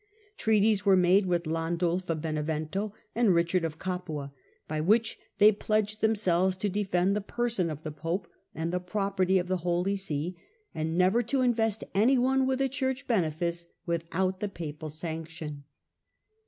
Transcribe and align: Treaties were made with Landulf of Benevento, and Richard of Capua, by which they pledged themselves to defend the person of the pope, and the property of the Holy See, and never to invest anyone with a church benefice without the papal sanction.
Treaties 0.35 0.83
were 0.83 0.95
made 0.97 1.27
with 1.27 1.45
Landulf 1.45 2.09
of 2.09 2.23
Benevento, 2.23 2.91
and 3.13 3.35
Richard 3.35 3.63
of 3.63 3.77
Capua, 3.77 4.33
by 4.67 4.81
which 4.81 5.19
they 5.37 5.51
pledged 5.51 6.01
themselves 6.01 6.57
to 6.57 6.69
defend 6.69 7.15
the 7.15 7.21
person 7.21 7.69
of 7.69 7.83
the 7.83 7.91
pope, 7.91 8.25
and 8.55 8.73
the 8.73 8.79
property 8.79 9.37
of 9.37 9.47
the 9.47 9.57
Holy 9.57 9.95
See, 9.95 10.39
and 10.73 10.97
never 10.97 11.21
to 11.21 11.41
invest 11.41 11.83
anyone 11.93 12.47
with 12.47 12.61
a 12.61 12.67
church 12.67 13.05
benefice 13.05 13.67
without 13.85 14.39
the 14.39 14.49
papal 14.49 14.89
sanction. 14.89 15.65